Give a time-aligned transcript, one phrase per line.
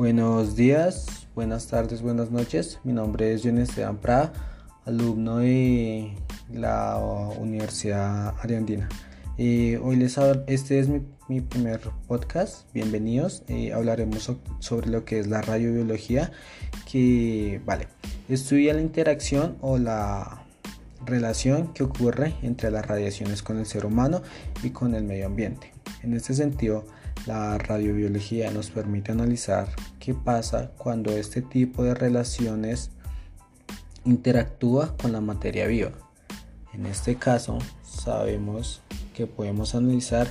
[0.00, 2.80] Buenos días, buenas tardes, buenas noches.
[2.84, 4.32] Mi nombre es John Esteban Prada,
[4.86, 6.14] alumno de
[6.50, 6.96] la
[7.38, 8.88] Universidad Ariandina.
[9.36, 10.16] Eh, hoy les
[10.46, 12.64] este es mi, primer podcast.
[12.72, 13.42] Bienvenidos.
[13.48, 16.32] Eh, hablaremos sobre lo que es la radiobiología,
[16.90, 17.88] que vale,
[18.30, 20.44] estudia la interacción o la
[21.04, 24.22] relación que ocurre entre las radiaciones con el ser humano
[24.62, 25.72] y con el medio ambiente.
[26.02, 26.84] En este sentido,
[27.26, 29.68] la radiobiología nos permite analizar
[29.98, 32.90] qué pasa cuando este tipo de relaciones
[34.04, 35.92] interactúa con la materia viva.
[36.72, 38.82] En este caso, sabemos
[39.14, 40.28] que podemos analizar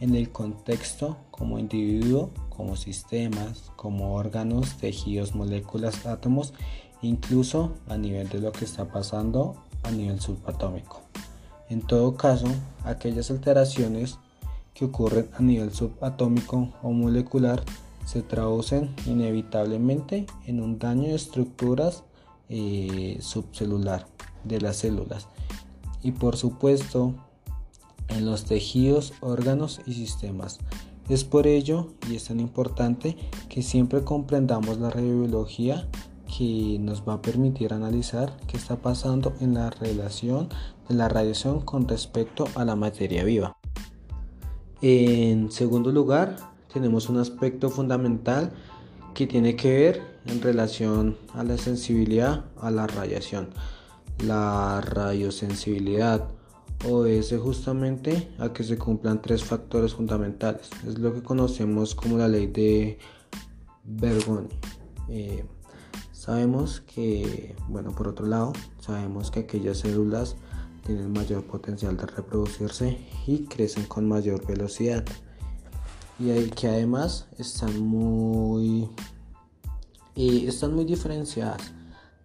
[0.00, 6.54] en el contexto como individuo, como sistemas, como órganos, tejidos, moléculas, átomos,
[7.02, 11.02] incluso a nivel de lo que está pasando a nivel subatómico.
[11.68, 12.46] En todo caso,
[12.84, 14.18] aquellas alteraciones
[14.74, 17.62] que ocurren a nivel subatómico o molecular
[18.04, 22.02] se traducen inevitablemente en un daño de estructuras
[22.48, 24.06] eh, subcelular
[24.44, 25.28] de las células
[26.02, 27.14] y por supuesto
[28.08, 30.58] en los tejidos, órganos y sistemas.
[31.08, 33.16] Es por ello y es tan importante
[33.48, 35.88] que siempre comprendamos la radiobiología
[36.36, 40.48] que nos va a permitir analizar qué está pasando en la relación
[40.88, 43.56] de la radiación con respecto a la materia viva.
[44.82, 46.36] En segundo lugar,
[46.72, 48.52] tenemos un aspecto fundamental
[49.14, 53.50] que tiene que ver en relación a la sensibilidad a la radiación.
[54.24, 56.28] La radiosensibilidad
[56.88, 60.70] obedece justamente a que se cumplan tres factores fundamentales.
[60.86, 62.98] Es lo que conocemos como la ley de
[63.84, 64.48] Bergoni.
[65.08, 65.44] Eh,
[66.20, 70.36] sabemos que, bueno, por otro lado, sabemos que aquellas células
[70.84, 75.02] tienen mayor potencial de reproducirse y crecen con mayor velocidad.
[76.18, 78.90] Y que además están muy,
[80.14, 81.72] están muy diferenciadas.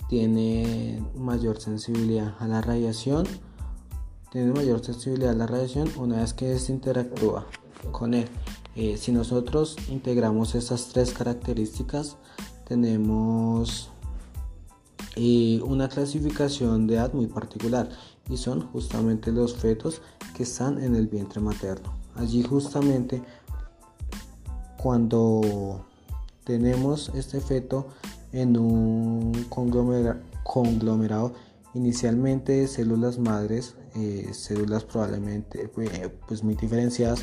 [0.09, 3.25] Tienen mayor sensibilidad a la radiación.
[4.29, 7.47] Tienen mayor sensibilidad a la radiación una vez que se interactúa
[7.93, 8.27] con él.
[8.75, 12.17] Eh, si nosotros integramos estas tres características,
[12.67, 13.89] tenemos
[15.15, 17.89] eh, una clasificación de edad muy particular
[18.29, 20.01] y son justamente los fetos
[20.35, 21.93] que están en el vientre materno.
[22.15, 23.21] Allí justamente
[24.77, 25.85] cuando
[26.43, 27.87] tenemos este feto
[28.31, 29.45] en un
[30.43, 31.33] conglomerado
[31.73, 37.19] inicialmente de células madres, eh, células probablemente eh, pues muy diferenciadas,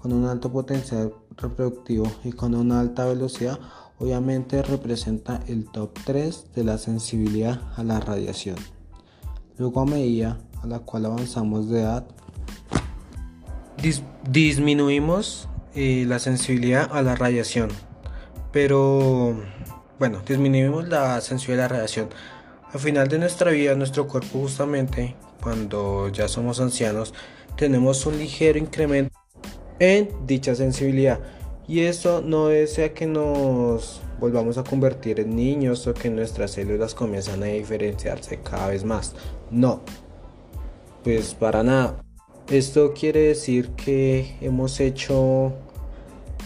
[0.00, 3.58] con un alto potencial reproductivo y con una alta velocidad,
[4.02, 8.56] obviamente representa el top 3 de la sensibilidad a la radiación.
[9.58, 12.04] Luego a medida a la cual avanzamos de edad,
[14.28, 17.70] disminuimos eh, la sensibilidad a la radiación.
[18.50, 19.40] Pero
[20.00, 22.08] bueno, disminuimos la sensibilidad a la radiación.
[22.72, 27.14] Al final de nuestra vida, nuestro cuerpo justamente, cuando ya somos ancianos,
[27.56, 29.16] tenemos un ligero incremento
[29.78, 31.20] en dicha sensibilidad.
[31.68, 36.94] Y eso no desea que nos volvamos a convertir en niños o que nuestras células
[36.94, 39.14] comienzan a diferenciarse cada vez más.
[39.50, 39.80] No,
[41.04, 42.02] pues para nada.
[42.48, 45.52] Esto quiere decir que hemos hecho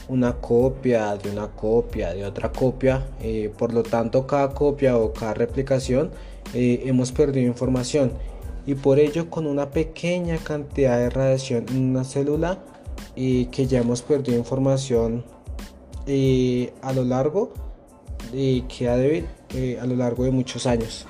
[0.08, 3.06] una copia de una copia de otra copia.
[3.20, 6.10] Eh, por lo tanto, cada copia o cada replicación
[6.54, 8.12] eh, hemos perdido información.
[8.66, 12.58] Y por ello, con una pequeña cantidad de radiación en una célula,
[13.16, 15.24] y eh, que ya hemos perdido información
[16.82, 17.52] a lo largo
[18.32, 19.26] y queda débil
[19.80, 21.04] a lo largo de muchos años.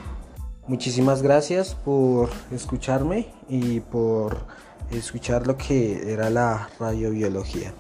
[0.67, 4.47] Muchísimas gracias por escucharme y por
[4.91, 7.75] escuchar lo que era la radiobiología.